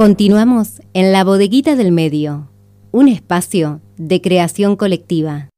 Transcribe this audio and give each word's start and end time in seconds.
Continuamos 0.00 0.80
en 0.94 1.12
la 1.12 1.24
bodeguita 1.24 1.76
del 1.76 1.92
medio, 1.92 2.48
un 2.90 3.06
espacio 3.06 3.82
de 3.98 4.22
creación 4.22 4.74
colectiva. 4.76 5.50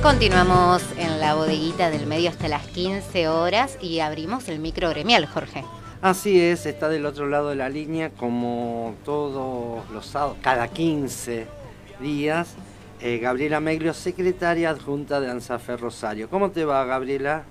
Continuamos 0.00 0.84
en 0.96 1.18
la 1.18 1.34
bodeguita 1.34 1.90
del 1.90 2.06
medio 2.06 2.30
hasta 2.30 2.46
las 2.46 2.64
15 2.68 3.26
horas 3.26 3.76
y 3.82 3.98
abrimos 3.98 4.48
el 4.48 4.60
micro 4.60 4.90
gremial, 4.90 5.26
Jorge. 5.26 5.64
Así 6.02 6.40
es, 6.40 6.66
está 6.66 6.88
del 6.88 7.04
otro 7.04 7.26
lado 7.26 7.48
de 7.48 7.56
la 7.56 7.68
línea 7.68 8.10
como 8.10 8.94
todos 9.04 9.90
los 9.90 10.06
sábados, 10.06 10.36
cada 10.40 10.68
15 10.68 11.48
días, 12.00 12.54
eh, 13.00 13.18
Gabriela 13.18 13.60
Meglio, 13.60 13.94
secretaria 13.94 14.70
adjunta 14.70 15.20
de 15.20 15.30
ANSAFE 15.30 15.76
Rosario. 15.76 16.28
¿Cómo 16.28 16.50
te 16.50 16.64
va, 16.64 16.84
Gabriela? 16.84 17.44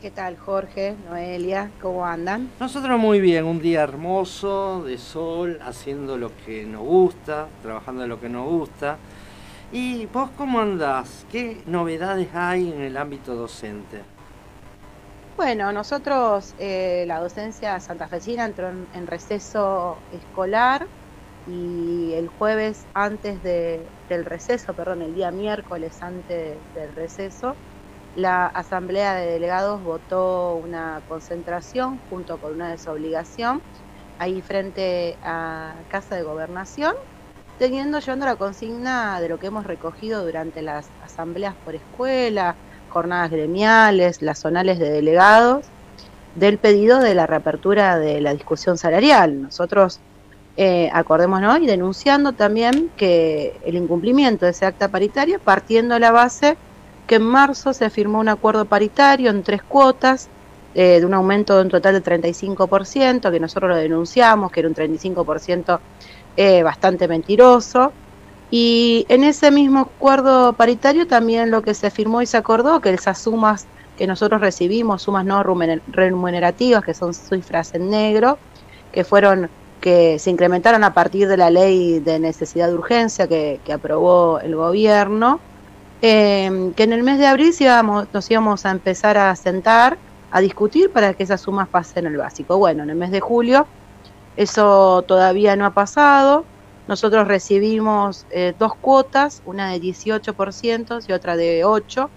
¿Qué 0.00 0.10
tal, 0.10 0.36
Jorge, 0.36 0.96
Noelia? 1.08 1.70
¿Cómo 1.80 2.04
andan? 2.04 2.50
Nosotros 2.60 2.98
muy 2.98 3.20
bien, 3.20 3.44
un 3.46 3.60
día 3.60 3.82
hermoso, 3.82 4.82
de 4.84 4.98
sol, 4.98 5.58
haciendo 5.64 6.18
lo 6.18 6.30
que 6.44 6.66
nos 6.66 6.82
gusta, 6.82 7.46
trabajando 7.62 8.02
en 8.02 8.10
lo 8.10 8.20
que 8.20 8.28
nos 8.28 8.46
gusta. 8.46 8.98
¿Y 9.72 10.04
vos 10.06 10.28
cómo 10.36 10.60
andás? 10.60 11.24
¿Qué 11.32 11.62
novedades 11.66 12.28
hay 12.34 12.70
en 12.70 12.82
el 12.82 12.96
ámbito 12.98 13.34
docente? 13.34 14.02
Bueno, 15.36 15.72
nosotros, 15.72 16.54
eh, 16.58 17.04
la 17.08 17.18
docencia 17.18 17.80
santafesina 17.80 18.44
entró 18.44 18.68
en, 18.68 19.06
receso 19.06 19.96
escolar 20.12 20.86
y 21.48 22.03
el 22.18 22.28
jueves 22.28 22.86
antes 22.94 23.42
del 23.42 24.24
receso, 24.24 24.72
perdón, 24.74 25.02
el 25.02 25.14
día 25.14 25.30
miércoles 25.30 26.02
antes 26.02 26.56
del 26.74 26.94
receso, 26.94 27.54
la 28.16 28.46
Asamblea 28.46 29.14
de 29.14 29.26
Delegados 29.26 29.82
votó 29.82 30.54
una 30.56 31.02
concentración 31.08 31.98
junto 32.08 32.38
con 32.38 32.54
una 32.54 32.70
desobligación 32.70 33.60
ahí 34.18 34.40
frente 34.40 35.16
a 35.22 35.74
Casa 35.88 36.14
de 36.14 36.22
Gobernación 36.22 36.94
teniendo, 37.58 37.98
llevando 38.00 38.26
la 38.26 38.36
consigna 38.36 39.20
de 39.20 39.28
lo 39.28 39.38
que 39.38 39.46
hemos 39.46 39.66
recogido 39.66 40.24
durante 40.24 40.62
las 40.62 40.88
asambleas 41.02 41.54
por 41.64 41.74
escuela, 41.74 42.56
jornadas 42.88 43.30
gremiales, 43.30 44.22
las 44.22 44.40
zonales 44.40 44.78
de 44.78 44.90
delegados, 44.90 45.66
del 46.34 46.58
pedido 46.58 46.98
de 46.98 47.14
la 47.14 47.26
reapertura 47.26 47.98
de 47.98 48.20
la 48.20 48.32
discusión 48.32 48.76
salarial. 48.76 49.40
Nosotros, 49.40 50.00
eh, 50.56 50.88
acordémonos, 50.92 51.58
y 51.60 51.66
denunciando 51.66 52.32
también 52.32 52.90
que 52.96 53.58
el 53.64 53.74
incumplimiento 53.74 54.44
de 54.44 54.52
ese 54.52 54.66
acta 54.66 54.88
paritario, 54.88 55.40
partiendo 55.40 55.94
de 55.94 56.00
la 56.00 56.12
base 56.12 56.56
que 57.06 57.16
en 57.16 57.22
marzo 57.22 57.72
se 57.72 57.90
firmó 57.90 58.20
un 58.20 58.28
acuerdo 58.28 58.64
paritario 58.64 59.30
en 59.30 59.42
tres 59.42 59.62
cuotas, 59.62 60.28
eh, 60.74 61.00
de 61.00 61.06
un 61.06 61.14
aumento 61.14 61.56
de 61.56 61.62
un 61.62 61.68
total 61.68 61.94
del 61.94 62.02
35%, 62.02 63.30
que 63.30 63.40
nosotros 63.40 63.70
lo 63.70 63.76
denunciamos, 63.76 64.50
que 64.50 64.60
era 64.60 64.68
un 64.68 64.74
35% 64.74 65.78
eh, 66.36 66.62
bastante 66.62 67.06
mentiroso. 67.06 67.92
Y 68.50 69.06
en 69.08 69.24
ese 69.24 69.50
mismo 69.50 69.80
acuerdo 69.80 70.52
paritario 70.52 71.06
también 71.06 71.50
lo 71.50 71.62
que 71.62 71.74
se 71.74 71.90
firmó 71.90 72.22
y 72.22 72.26
se 72.26 72.36
acordó 72.36 72.80
que 72.80 72.90
esas 72.90 73.18
sumas 73.18 73.66
que 73.96 74.06
nosotros 74.06 74.40
recibimos, 74.40 75.02
sumas 75.02 75.24
no 75.24 75.42
remunerativas, 75.42 76.84
que 76.84 76.94
son 76.94 77.14
cifras 77.14 77.74
en 77.74 77.90
negro, 77.90 78.38
que 78.92 79.04
fueron 79.04 79.50
que 79.84 80.18
se 80.18 80.30
incrementaron 80.30 80.82
a 80.82 80.94
partir 80.94 81.28
de 81.28 81.36
la 81.36 81.50
ley 81.50 82.00
de 82.00 82.18
necesidad 82.18 82.68
de 82.68 82.74
urgencia 82.74 83.28
que, 83.28 83.60
aprobó 83.70 84.40
el 84.40 84.56
gobierno, 84.56 85.40
eh, 86.00 86.72
que 86.74 86.84
en 86.84 86.94
el 86.94 87.02
mes 87.02 87.18
de 87.18 87.26
abril 87.26 87.54
íbamos, 87.60 88.06
nos 88.10 88.30
íbamos 88.30 88.64
a 88.64 88.70
empezar 88.70 89.18
a 89.18 89.36
sentar 89.36 89.98
a 90.30 90.40
discutir 90.40 90.90
para 90.90 91.12
que 91.12 91.22
esas 91.22 91.42
sumas 91.42 91.68
pasen 91.68 92.06
al 92.06 92.16
básico. 92.16 92.56
Bueno, 92.56 92.82
en 92.82 92.88
el 92.88 92.96
mes 92.96 93.10
de 93.10 93.20
julio 93.20 93.66
eso 94.38 95.02
todavía 95.02 95.54
no 95.54 95.66
ha 95.66 95.74
pasado. 95.74 96.46
Nosotros 96.88 97.28
recibimos 97.28 98.24
eh, 98.30 98.54
dos 98.58 98.74
cuotas, 98.76 99.42
una 99.44 99.70
de 99.70 99.82
18% 99.82 101.04
y 101.06 101.12
otra 101.12 101.36
de 101.36 101.62
8%, 101.62 102.08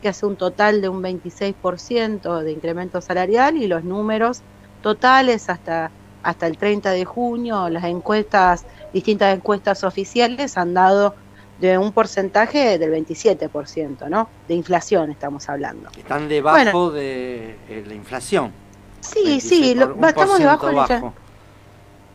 que 0.00 0.08
hace 0.08 0.24
un 0.24 0.36
total 0.36 0.80
de 0.80 0.88
un 0.88 1.02
26% 1.02 2.40
de 2.40 2.50
incremento 2.50 3.02
salarial 3.02 3.58
y 3.58 3.66
los 3.66 3.84
números 3.84 4.40
totales 4.80 5.50
hasta, 5.50 5.90
hasta 6.22 6.46
el 6.46 6.56
30 6.58 6.90
de 6.90 7.04
junio, 7.04 7.68
las 7.68 7.84
encuestas, 7.84 8.64
distintas 8.92 9.34
encuestas 9.34 9.84
oficiales 9.84 10.56
han 10.56 10.74
dado 10.74 11.14
de 11.60 11.76
un 11.76 11.92
porcentaje 11.92 12.78
del 12.78 12.90
27%, 12.92 14.08
¿no? 14.08 14.28
De 14.48 14.54
inflación 14.54 15.10
estamos 15.10 15.48
hablando. 15.48 15.90
Están 15.96 16.28
debajo 16.28 16.90
de 16.90 17.56
eh, 17.68 17.84
la 17.86 17.94
inflación. 17.94 18.52
Sí, 19.00 19.40
sí, 19.40 19.72
estamos 19.72 20.38
debajo 20.38 20.66
de 20.66 20.72
la 20.74 20.80
inflación 20.82 21.12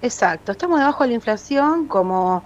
Exacto, 0.02 0.52
estamos 0.52 0.80
debajo 0.80 1.04
de 1.04 1.10
la 1.10 1.16
inflación 1.16 1.88
como, 1.88 2.44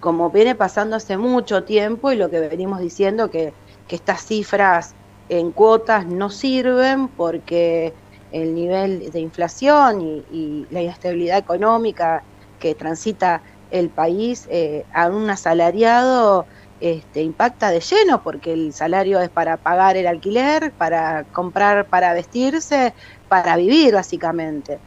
como 0.00 0.30
viene 0.30 0.54
pasando 0.54 0.96
hace 0.96 1.18
mucho 1.18 1.64
tiempo 1.64 2.12
y 2.12 2.16
lo 2.16 2.30
que 2.30 2.40
venimos 2.40 2.80
diciendo 2.80 3.30
que, 3.30 3.52
que 3.88 3.96
estas 3.96 4.24
cifras 4.24 4.94
en 5.28 5.52
cuotas 5.52 6.06
no 6.06 6.30
sirven 6.30 7.08
porque 7.08 7.92
el 8.34 8.54
nivel 8.54 9.12
de 9.12 9.20
inflación 9.20 10.00
y, 10.02 10.66
la 10.70 10.82
inestabilidad 10.82 11.38
económica 11.38 12.22
que 12.58 12.74
transita 12.74 13.40
el 13.70 13.88
país 13.90 14.46
eh, 14.50 14.84
a 14.92 15.08
un 15.08 15.30
asalariado 15.30 16.46
este, 16.80 17.22
impacta 17.22 17.70
de 17.70 17.80
lleno 17.80 18.22
porque 18.22 18.52
el 18.52 18.72
salario 18.72 19.20
es 19.20 19.30
para 19.30 19.56
pagar 19.56 19.96
el 19.96 20.06
alquiler, 20.08 20.72
para 20.72 21.24
comprar, 21.32 21.86
para 21.86 22.12
vestirse, 22.12 22.92
para 23.28 23.56
vivir 23.56 23.94
básicamente. 23.94 24.78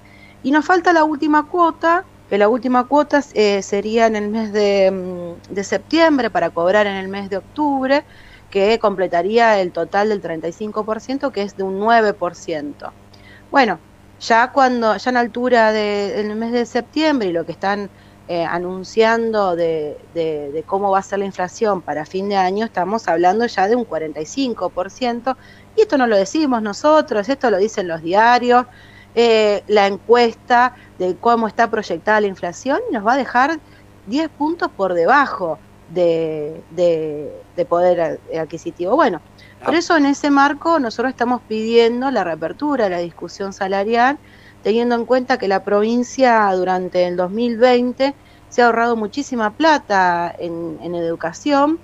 Y 0.44 0.52
nos 0.52 0.66
falta 0.66 0.92
la 0.92 1.06
última 1.06 1.48
cuota, 1.48 2.04
que 2.30 2.38
la 2.38 2.50
última 2.50 2.86
cuota 2.88 3.24
eh, 3.34 3.62
sería 3.62 4.08
en 4.08 4.18
el 4.18 4.28
mes 4.30 4.50
mm, 4.50 5.54
de, 5.54 5.64
septiembre 5.64 6.30
para 6.30 6.50
cobrar 6.50 6.86
en 6.86 6.96
el 6.96 7.08
mes 7.08 7.30
de 7.30 7.38
octubre, 7.38 8.04
que 8.52 8.78
completaría 8.80 9.60
el 9.62 9.72
total 9.72 10.10
del 10.10 10.22
35%, 10.22 11.32
que 11.32 11.42
es 11.44 11.56
de 11.56 11.64
un 11.64 11.80
9%. 11.80 12.92
Bueno, 13.52 13.80
ya 14.20 14.52
cuando, 14.52 14.98
ya 14.98 15.10
en 15.10 15.18
altura 15.18 15.72
del 15.72 16.36
mes 16.36 16.52
de 16.52 16.66
septiembre 16.66 17.30
y 17.30 17.32
lo 17.34 17.46
que 17.46 17.54
están 17.54 17.90
eh, 18.28 18.44
anunciando 18.44 19.56
de, 19.56 19.98
de, 20.14 20.64
cómo 20.66 20.92
va 20.92 21.00
a 21.00 21.02
ser 21.02 21.20
la 21.20 21.26
inflación 21.26 21.82
para 21.82 22.06
fin 22.06 22.28
de 22.28 22.36
año, 22.36 22.66
estamos 22.66 23.08
hablando 23.08 23.46
ya 23.46 23.68
de 23.70 23.76
un 23.78 23.86
45%, 23.86 25.38
y 25.78 25.82
esto 25.82 25.98
no 25.98 26.08
lo 26.08 26.18
decimos 26.18 26.62
nosotros, 26.62 27.30
esto 27.30 27.50
lo 27.50 27.58
dicen 27.58 27.88
los 27.88 28.02
diarios, 28.02 28.66
eh, 29.16 29.64
la 29.68 29.88
encuesta 29.88 30.76
de 30.98 31.18
cómo 31.18 31.48
está 31.48 31.70
proyectada 31.72 32.22
la 32.22 32.28
inflación 32.28 32.80
nos 32.92 33.06
va 33.06 33.14
a 33.14 33.18
dejar 33.18 33.60
10 34.06 34.30
puntos 34.30 34.72
por 34.72 34.94
debajo 34.94 35.60
de, 35.90 37.34
poder 37.68 38.20
adquisitivo. 38.38 38.96
Bueno, 38.96 39.22
por 39.64 39.76
ah. 39.76 39.78
eso 39.78 39.98
en 39.98 40.06
ese 40.06 40.30
marco 40.30 40.80
nosotros 40.80 41.12
estamos 41.12 41.42
pidiendo 41.48 42.12
la 42.12 42.24
reapertura 42.24 42.86
de 42.86 42.90
la 42.92 43.00
discusión 43.00 43.54
salarial, 43.54 44.18
teniendo 44.64 44.96
en 44.96 45.06
cuenta 45.06 45.38
que 45.38 45.48
la 45.48 45.64
provincia 45.64 46.50
durante 46.54 47.06
el 47.08 47.16
2020 47.16 48.14
se 48.50 48.62
ha 48.62 48.66
ahorrado 48.68 48.96
muchísima 48.96 49.52
plata 49.52 50.34
en, 50.38 50.80
en 50.82 50.96
educación, 50.96 51.80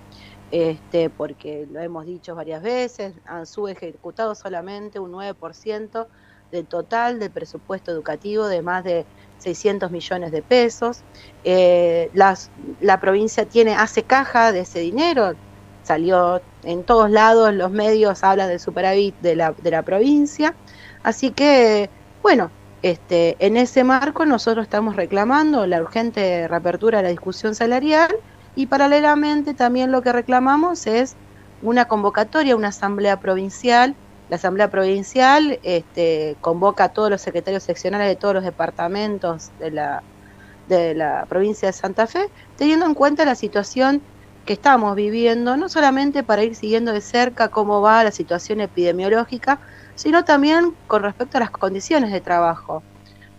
este, 0.52 1.10
porque 1.10 1.68
lo 1.72 1.80
hemos 1.80 2.06
dicho 2.06 2.36
varias 2.36 2.62
veces, 2.62 3.14
han 3.26 3.46
subejecutado 3.46 4.36
solamente 4.36 5.00
un 5.00 5.12
9% 5.12 6.08
del 6.54 6.68
total 6.68 7.20
del 7.20 7.32
presupuesto 7.32 7.92
educativo 7.92 8.48
de 8.48 8.62
más 8.62 8.84
de 8.84 9.06
600 9.40 9.92
millones 9.92 10.32
de 10.32 10.42
pesos. 10.42 11.02
Eh, 11.44 12.10
la 12.14 13.00
provincia 13.02 13.46
tiene, 13.46 13.76
hace 13.76 14.04
caja 14.04 14.52
de 14.52 14.62
ese 14.62 14.80
dinero, 14.80 15.34
salió 15.82 16.42
en 16.64 16.84
todos 16.84 17.10
lados, 17.10 17.54
los 17.54 17.72
medios 17.72 18.24
hablan 18.24 18.48
del 18.48 18.60
superávit 18.60 19.16
de 19.20 19.36
la, 19.36 19.52
de 19.52 19.72
la 19.72 19.82
provincia. 19.82 20.54
Así 21.02 21.32
que, 21.32 21.90
bueno, 22.22 22.52
este, 22.84 23.36
en 23.40 23.58
ese 23.58 23.84
marco 23.84 24.26
nosotros 24.26 24.64
estamos 24.64 24.96
reclamando 24.96 25.66
la 25.66 25.82
urgente 25.82 26.48
reapertura 26.48 27.00
de 27.00 27.04
la 27.06 27.10
discusión 27.10 27.56
salarial 27.56 28.16
y 28.56 28.68
paralelamente 28.68 29.56
también 29.56 29.92
lo 29.92 30.04
que 30.04 30.14
reclamamos 30.14 30.86
es 30.86 31.16
una 31.64 31.86
convocatoria, 31.86 32.56
una 32.56 32.68
asamblea 32.68 33.20
provincial 33.20 33.96
la 34.30 34.38
Asamblea 34.38 34.70
Provincial 34.70 35.60
este, 35.64 36.36
convoca 36.42 36.86
a 36.86 36.90
todos 36.90 37.10
los 37.10 37.22
secretarios 37.22 37.64
seccionales 37.64 38.08
de 38.08 38.16
todos 38.16 38.34
los 38.34 38.44
departamentos 38.44 39.52
de 39.60 39.72
la, 39.72 41.26
provincia 41.28 41.68
de 41.68 41.74
Santa 41.74 42.08
Fe, 42.08 42.30
teniendo 42.58 42.86
en 42.86 42.94
cuenta 42.94 43.26
la 43.26 43.36
situación 43.36 44.02
que 44.46 44.54
estamos 44.54 44.96
viviendo, 44.96 45.56
no 45.56 45.70
solamente 45.70 46.24
para 46.24 46.44
ir 46.44 46.56
siguiendo 46.56 46.92
de 46.92 47.02
cerca 47.02 47.50
cómo 47.50 47.82
va 47.82 48.04
la 48.04 48.12
situación 48.12 48.62
epidemiológica, 48.62 49.60
sino 49.96 50.26
también 50.26 50.74
con 50.88 51.04
respecto 51.04 51.38
a 51.38 51.42
las 51.42 51.52
condiciones 51.52 52.12
de 52.12 52.22
trabajo. 52.22 52.82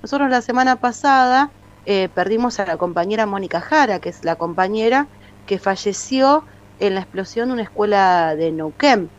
Nosotros 0.03 0.31
la 0.31 0.43
semana 0.43 0.77
pasada 0.77 1.51
eh, 1.87 2.09
perdimos 2.15 2.61
a 2.61 2.67
la 2.67 2.77
compañera 2.77 3.27
Mónica 3.27 3.61
Jara, 3.61 3.99
que 3.99 4.11
es 4.11 4.25
la 4.25 4.37
compañera 4.37 5.07
que 5.47 5.59
falleció 5.59 6.45
en 6.79 6.95
la 6.95 7.01
explosión 7.01 7.49
de 7.49 7.55
una 7.55 7.63
escuela 7.63 8.35
de 8.37 8.53
Neuquén. 8.53 9.11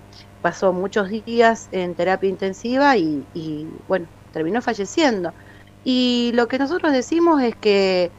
Pasó 0.46 0.74
muchos 0.74 1.10
días 1.10 1.70
en 1.72 1.96
terapia 1.96 2.30
intensiva 2.30 2.96
y, 2.98 3.68
bueno, 3.88 4.06
terminó 4.32 4.62
falleciendo. 4.62 5.34
Y 5.84 6.34
lo 6.36 6.48
que 6.48 6.60
nosotros 6.60 6.94
decimos 6.94 7.42
es 7.42 7.56
que, 7.56 8.12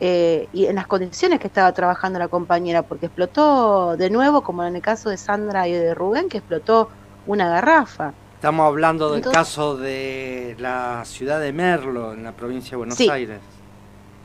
eh, 0.00 0.48
y 0.52 0.66
en 0.66 0.74
las 0.74 0.88
condiciones 0.88 1.38
que 1.38 1.46
estaba 1.46 1.70
trabajando 1.70 2.18
la 2.18 2.26
compañera, 2.26 2.82
porque 2.82 3.06
explotó 3.06 3.96
de 3.96 4.10
nuevo, 4.10 4.42
como 4.42 4.64
en 4.64 4.74
el 4.74 4.82
caso 4.82 5.08
de 5.08 5.16
Sandra 5.16 5.68
y 5.68 5.72
de 5.72 5.94
Rubén, 5.94 6.28
que 6.28 6.38
explotó 6.38 6.90
una 7.28 7.48
garrafa. 7.48 8.12
Estamos 8.34 8.66
hablando 8.66 9.12
del 9.12 9.22
caso 9.22 9.76
de 9.76 10.56
la 10.58 11.04
ciudad 11.04 11.38
de 11.38 11.52
Merlo, 11.52 12.12
en 12.12 12.24
la 12.24 12.32
provincia 12.32 12.70
de 12.70 12.76
Buenos 12.78 12.98
Aires. 12.98 13.38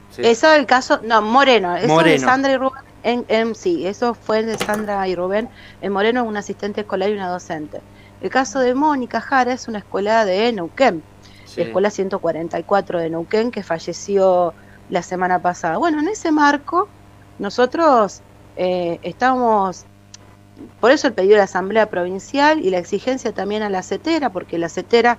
Sí. 0.10 0.24
Eso 0.26 0.52
es 0.52 0.58
el 0.58 0.66
caso, 0.66 1.02
no, 1.04 1.22
Moreno, 1.22 1.78
eso 1.78 2.00
de 2.00 2.18
Sandra 2.18 2.52
y 2.52 2.58
Rubén, 2.58 2.82
en, 3.04 3.56
sí, 3.56 3.86
eso 3.86 4.14
fue 4.14 4.44
de 4.44 4.58
Sandra 4.58 5.08
y 5.08 5.16
Rubén, 5.16 5.50
en 5.82 5.92
Moreno 5.92 6.24
un 6.24 6.38
asistente 6.38 6.82
escolar 6.82 7.10
y 7.10 7.14
una 7.14 7.30
docente. 7.30 7.82
El 8.22 8.30
caso 8.30 8.60
de 8.60 8.74
Mónica 8.74 9.20
Jara 9.20 9.54
es 9.54 9.68
una 9.68 9.80
escuela 9.80 10.26
de 10.26 10.52
Neuquén, 10.54 11.04
la 11.58 11.64
escuela 11.64 11.90
144 11.90 13.00
de 13.00 13.10
Neuquén, 13.10 13.52
que 13.52 13.64
falleció 13.64 14.54
la 14.90 15.04
semana 15.04 15.40
pasada. 15.42 15.78
Bueno, 15.78 16.00
en 16.00 16.08
ese 16.08 16.32
marco, 16.32 16.88
nosotros 17.40 18.22
eh, 18.56 19.00
estamos 19.04 19.86
por 20.80 20.92
eso 20.92 21.08
el 21.08 21.14
pedido 21.14 21.34
de 21.34 21.38
la 21.40 21.44
Asamblea 21.44 21.90
Provincial 21.90 22.60
y 22.64 22.70
la 22.70 22.78
exigencia 22.78 23.32
también 23.32 23.64
a 23.64 23.70
la 23.70 23.82
CETERA, 23.82 24.30
porque 24.32 24.58
la 24.58 24.70
CETERA 24.70 25.18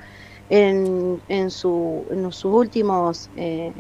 en, 0.51 1.21
en, 1.29 1.51
su, 1.51 2.05
en 2.11 2.31
sus 2.33 2.45
últimos, 2.45 3.31
eh, 3.37 3.73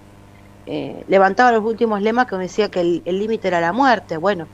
eh, 0.66 1.04
levantaba 1.08 1.52
los 1.52 1.64
últimos 1.64 2.02
lemas 2.02 2.26
que 2.26 2.36
decía 2.36 2.70
que 2.70 2.80
el 2.80 3.18
límite 3.18 3.48
era 3.48 3.60
la 3.60 3.72
muerte. 3.72 4.16
Bueno, 4.16 4.46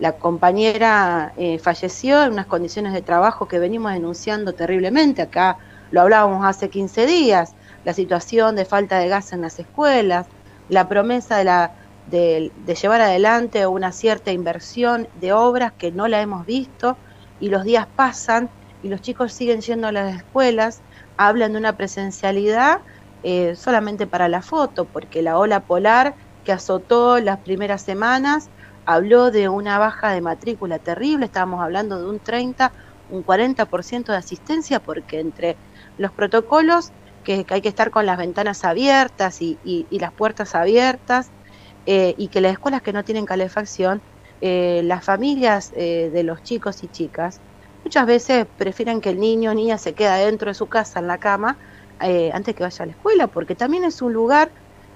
la 0.00 0.12
compañera 0.12 1.32
eh, 1.36 1.58
falleció 1.58 2.24
en 2.24 2.32
unas 2.32 2.46
condiciones 2.46 2.92
de 2.92 3.02
trabajo 3.02 3.46
que 3.46 3.58
venimos 3.58 3.92
denunciando 3.92 4.52
terriblemente. 4.52 5.22
Acá 5.22 5.58
lo 5.90 6.00
hablábamos 6.00 6.44
hace 6.44 6.68
15 6.68 7.06
días, 7.06 7.54
la 7.84 7.94
situación 7.94 8.56
de 8.56 8.64
falta 8.64 8.98
de 8.98 9.08
gas 9.08 9.32
en 9.32 9.42
las 9.42 9.58
escuelas, 9.58 10.26
la 10.68 10.88
promesa 10.88 11.36
de 11.36 11.44
de, 12.10 12.50
llevar 12.80 13.00
adelante 13.00 13.66
una 13.66 13.92
cierta 13.92 14.32
inversión 14.32 15.08
de 15.20 15.32
obras 15.32 15.72
que 15.72 15.92
no 15.92 16.08
la 16.08 16.20
hemos 16.20 16.44
visto 16.44 16.96
y 17.40 17.48
los 17.48 17.64
días 17.64 17.86
pasan 17.94 18.50
y 18.82 18.88
los 18.88 19.00
chicos 19.00 19.32
siguen 19.32 19.60
yendo 19.60 19.86
a 19.86 19.92
las 19.92 20.16
escuelas, 20.16 20.80
hablan 21.16 21.52
de 21.52 21.58
una 21.58 21.76
presencialidad 21.76 22.80
eh, 23.24 23.56
solamente 23.56 24.06
para 24.06 24.28
la 24.28 24.42
foto, 24.42 24.88
porque 24.88 25.22
la 25.22 25.38
ola 25.38 25.64
polar 25.66 26.14
que 26.44 26.52
azotó 26.52 27.20
las 27.20 27.40
primeras 27.42 27.82
semanas 27.82 28.50
habló 28.84 29.30
de 29.30 29.48
una 29.48 29.78
baja 29.78 30.12
de 30.12 30.20
matrícula 30.20 30.78
terrible, 30.78 31.26
estábamos 31.26 31.62
hablando 31.62 31.98
de 31.98 32.06
un 32.08 32.20
30, 32.20 32.72
un 33.08 33.24
40% 33.24 34.12
de 34.12 34.18
asistencia, 34.18 34.80
porque 34.80 35.20
entre 35.20 35.58
los 35.96 36.12
protocolos 36.12 36.92
que, 37.22 37.46
hay 37.48 37.62
que 37.62 37.68
estar 37.68 37.90
con 37.90 38.06
las 38.06 38.18
ventanas 38.18 38.64
abiertas 38.64 39.38
y 39.40 39.88
las 39.98 40.12
puertas 40.14 40.54
abiertas, 40.54 41.32
eh, 41.86 42.14
y 42.16 42.28
que 42.30 42.40
las 42.40 42.52
escuelas 42.52 42.82
que 42.82 42.92
no 42.94 43.04
tienen 43.04 43.26
calefacción, 43.26 44.02
eh, 44.40 44.82
las 44.84 45.04
familias 45.04 45.70
eh, 45.76 46.10
de 46.12 46.22
los 46.24 46.42
chicos 46.42 46.82
y 46.82 46.88
chicas 46.88 47.42
muchas 47.84 48.06
veces 48.06 48.46
prefieren 48.56 49.00
que 49.00 49.10
el 49.10 49.18
niño 49.20 49.50
o 49.52 49.54
niña 49.54 49.78
se 49.78 49.94
quede 49.94 50.24
dentro 50.24 50.50
de 50.50 50.54
su 50.54 50.68
casa 50.68 51.00
en 51.00 51.06
la 51.06 51.18
cama 51.18 51.58
antes 51.98 52.54
que 52.54 52.62
vaya 52.62 52.82
a 52.82 52.86
la 52.86 52.92
escuela, 52.92 53.26
porque 53.28 53.54
también 53.54 53.84
es 53.84 54.02
un 54.02 54.12
lugar, 54.12 54.50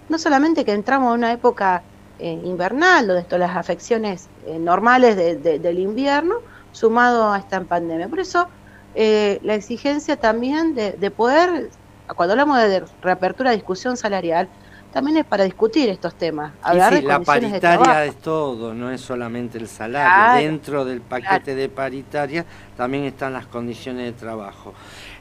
no 0.09 0.19
solamente 0.19 0.65
que 0.65 0.73
entramos 0.73 1.13
en 1.13 1.19
una 1.19 1.33
época 1.33 1.83
invernal, 2.19 3.07
donde 3.07 3.23
están 3.23 3.41
las 3.41 3.57
afecciones 3.57 4.29
normales 4.61 5.17
del 5.17 5.79
invierno, 5.79 6.37
sumado 6.73 7.33
a 7.33 7.39
esta 7.39 7.61
pandemia. 7.63 8.09
Por 8.09 8.21
eso 8.21 8.49
la 8.95 9.55
exigencia 9.55 10.17
también 10.17 10.75
de, 10.75 10.93
de 10.93 11.11
poder, 11.11 11.71
cuando 12.17 12.33
hablamos 12.33 12.59
de 12.59 12.85
reapertura 13.01 13.51
de 13.51 13.57
discusión 13.57 13.97
salarial, 13.97 14.49
también 14.93 15.19
es 15.19 15.25
para 15.27 15.45
discutir 15.45 15.89
estos 15.89 16.15
temas. 16.15 16.53
sí, 16.63 17.03
la 17.03 17.21
paritaria 17.21 18.05
es 18.05 18.17
todo, 18.17 18.73
no 18.75 18.91
es 18.91 19.01
solamente 19.01 19.59
el 19.59 19.69
salario. 19.69 20.43
Dentro 20.43 20.85
del 20.85 21.01
paquete 21.01 21.55
de 21.55 21.69
paritaria 21.69 22.45
también 22.77 23.05
están 23.05 23.33
las 23.33 23.47
condiciones 23.47 24.05
de 24.07 24.13
trabajo. 24.13 24.75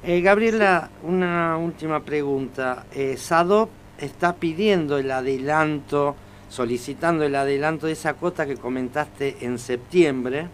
Eh, 0.03 0.21
Gabriela, 0.21 0.89
una 1.03 1.57
última 1.57 2.01
pregunta. 2.01 2.85
Eh, 2.93 3.17
SADOP 3.17 3.69
está 3.97 4.35
pidiendo 4.35 4.97
el 4.97 5.11
adelanto, 5.11 6.15
solicitando 6.49 7.25
el 7.25 7.35
adelanto 7.35 7.87
de 7.87 7.93
esa 7.93 8.13
cuota 8.13 8.45
que 8.45 8.55
comentaste 8.55 9.37
en 9.41 9.59
septiembre, 9.59 10.47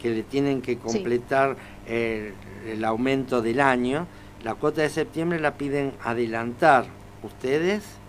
que 0.00 0.10
le 0.10 0.22
tienen 0.22 0.60
que 0.60 0.76
completar 0.78 1.56
el, 1.86 2.34
el 2.66 2.84
aumento 2.84 3.40
del 3.40 3.60
año. 3.60 4.06
La 4.44 4.54
cuota 4.54 4.82
de 4.82 4.90
septiembre 4.90 5.40
la 5.40 5.54
piden 5.54 5.92
adelantar. 6.02 6.86
¿Ustedes? 7.22 7.99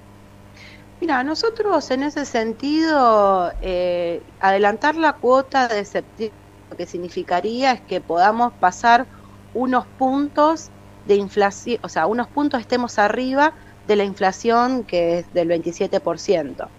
Mira, 1.01 1.24
nosotros 1.24 1.89
en 1.89 2.03
ese 2.03 2.25
sentido, 2.25 3.51
eh, 3.59 4.24
adelantar 4.39 4.95
la 4.95 5.13
cuota 5.18 5.68
de 5.68 5.83
septiembre, 5.83 6.38
lo 6.69 6.77
que 6.77 6.86
significaría 6.86 7.71
es 7.71 7.81
que 7.88 8.01
podamos 8.01 8.53
pasar 8.59 9.07
unos 9.51 9.88
puntos 9.98 10.71
de 11.03 11.15
inflación, 11.15 11.80
o 11.81 11.89
sea, 11.89 12.06
unos 12.06 12.27
puntos 12.30 12.59
estemos 12.62 13.00
arriba 13.00 13.56
de 13.83 13.95
la 13.95 14.03
inflación 14.03 14.86
que 14.86 15.18
es 15.19 15.31
del 15.31 15.48
27%. 15.48 16.71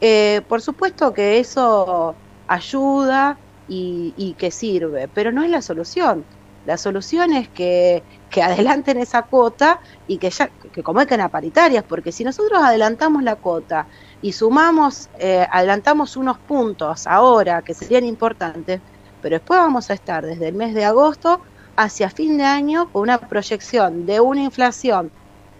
Eh, 0.00 0.42
por 0.48 0.62
supuesto 0.62 1.12
que 1.12 1.38
eso 1.40 2.20
ayuda 2.46 3.40
y, 3.66 4.14
y 4.16 4.36
que 4.36 4.50
sirve, 4.52 5.08
pero 5.08 5.32
no 5.32 5.42
es 5.44 5.50
la 5.50 5.62
solución. 5.62 6.28
La 6.64 6.76
solución 6.78 7.32
es 7.32 7.50
que, 7.50 8.04
adelanten 8.42 8.98
esa 8.98 9.22
cuota 9.22 9.80
y 10.06 10.18
que 10.18 10.30
ya 10.30 10.48
que 10.72 10.82
convoquen 10.82 11.20
a 11.20 11.28
paritarias, 11.28 11.84
porque 11.84 12.12
si 12.12 12.24
nosotros 12.24 12.62
adelantamos 12.62 13.22
la 13.22 13.36
cuota 13.36 13.88
y 14.22 14.32
sumamos, 14.32 15.08
eh, 15.18 15.46
adelantamos 15.50 16.16
unos 16.16 16.38
puntos 16.38 17.06
ahora 17.06 17.62
que 17.62 17.74
serían 17.74 18.04
importantes, 18.04 18.80
pero 19.20 19.36
después 19.36 19.58
vamos 19.58 19.90
a 19.90 19.94
estar 19.94 20.24
desde 20.24 20.48
el 20.48 20.54
mes 20.54 20.74
de 20.74 20.84
agosto 20.84 21.42
hacia 21.76 22.10
fin 22.10 22.38
de 22.38 22.44
año 22.44 22.90
con 22.92 23.02
una 23.02 23.18
proyección 23.18 24.06
de 24.06 24.20
una 24.20 24.42
inflación 24.42 25.10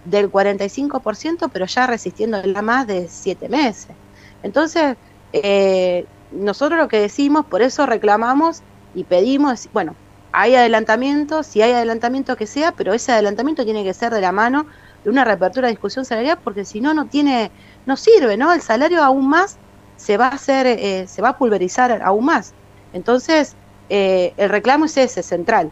del 0.03 0.31
45%, 0.31 1.49
pero 1.51 1.65
ya 1.65 1.87
resistiendo 1.87 2.41
la 2.43 2.61
más 2.61 2.87
de 2.87 3.07
siete 3.09 3.49
meses. 3.49 3.97
Entonces, 4.41 4.97
eh, 5.33 6.09
nosotros 6.31 6.79
lo 6.79 6.87
que 6.87 6.99
decimos, 6.99 7.45
por 7.47 7.61
eso 7.61 7.85
reclamamos 7.85 8.63
y 8.93 9.03
pedimos, 9.05 9.69
bueno, 9.73 9.95
hay 10.31 10.55
adelantamiento, 10.55 11.43
si 11.43 11.61
hay 11.61 11.71
adelantamiento 11.73 12.35
que 12.35 12.47
sea, 12.47 12.71
pero 12.71 12.93
ese 12.93 13.11
adelantamiento 13.11 13.63
tiene 13.63 13.83
que 13.83 13.93
ser 13.93 14.13
de 14.13 14.21
la 14.21 14.31
mano 14.31 14.65
de 15.03 15.09
una 15.09 15.25
reapertura 15.25 15.67
de 15.67 15.73
discusión 15.73 16.05
salarial, 16.05 16.39
porque 16.43 16.65
si 16.65 16.79
no, 16.79 16.93
no 16.93 17.07
tiene, 17.07 17.51
no 17.85 17.97
sirve, 17.97 18.37
¿no? 18.37 18.53
El 18.53 18.61
salario 18.61 19.03
aún 19.03 19.27
más 19.29 19.57
se 19.97 20.17
va 20.17 20.27
a 20.27 20.35
hacer, 20.35 20.67
eh, 20.67 21.05
se 21.07 21.21
va 21.21 21.29
a 21.29 21.37
pulverizar 21.37 22.01
aún 22.03 22.25
más. 22.25 22.53
Entonces, 22.93 23.55
eh, 23.89 24.33
el 24.37 24.49
reclamo 24.49 24.85
es 24.85 24.97
ese, 24.97 25.23
central. 25.23 25.71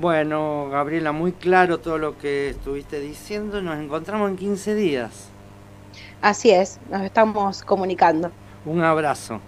Bueno, 0.00 0.68
Gabriela, 0.70 1.12
muy 1.12 1.32
claro 1.32 1.78
todo 1.78 1.98
lo 1.98 2.18
que 2.18 2.50
estuviste 2.50 3.00
diciendo. 3.00 3.60
Nos 3.60 3.78
encontramos 3.78 4.30
en 4.30 4.36
15 4.36 4.74
días. 4.74 5.28
Así 6.22 6.50
es, 6.50 6.80
nos 6.90 7.02
estamos 7.02 7.62
comunicando. 7.62 8.30
Un 8.64 8.82
abrazo. 8.82 9.40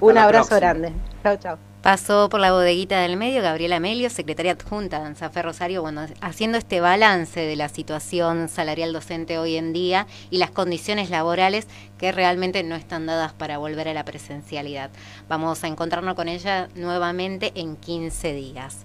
Un 0.00 0.16
abrazo 0.16 0.56
grande. 0.56 0.92
Chao, 1.22 1.36
chao. 1.36 1.73
Pasó 1.84 2.30
por 2.30 2.40
la 2.40 2.50
bodeguita 2.50 3.00
del 3.00 3.18
medio 3.18 3.42
Gabriela 3.42 3.78
Melio, 3.78 4.08
secretaria 4.08 4.52
adjunta 4.52 5.00
de 5.00 5.04
Anzafe 5.04 5.42
Rosario, 5.42 5.82
bueno, 5.82 6.06
haciendo 6.22 6.56
este 6.56 6.80
balance 6.80 7.40
de 7.40 7.56
la 7.56 7.68
situación 7.68 8.48
salarial 8.48 8.94
docente 8.94 9.36
hoy 9.36 9.56
en 9.56 9.74
día 9.74 10.06
y 10.30 10.38
las 10.38 10.50
condiciones 10.50 11.10
laborales 11.10 11.66
que 11.98 12.10
realmente 12.10 12.62
no 12.62 12.74
están 12.74 13.04
dadas 13.04 13.34
para 13.34 13.58
volver 13.58 13.86
a 13.88 13.92
la 13.92 14.06
presencialidad. 14.06 14.88
Vamos 15.28 15.62
a 15.62 15.68
encontrarnos 15.68 16.14
con 16.14 16.28
ella 16.28 16.70
nuevamente 16.74 17.52
en 17.54 17.76
15 17.76 18.32
días. 18.32 18.78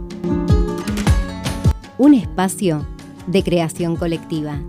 Un 1.98 2.14
espacio 2.14 2.86
de 3.28 3.44
creación 3.44 3.96
colectiva. 3.96 4.60